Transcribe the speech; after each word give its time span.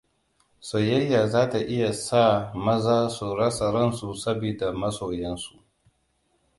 Soyayya 0.67 1.21
za 1.31 1.43
ta 1.51 1.59
iya 1.75 1.91
sa 2.05 2.25
maza 2.65 2.99
su 3.15 3.25
rasa 3.37 3.65
ransu 3.75 4.07
sabida 4.23 4.67
masoyansu. 4.81 5.53